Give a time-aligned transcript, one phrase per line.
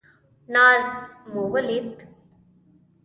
[0.53, 0.87] ناز
[1.31, 1.89] مو ولید.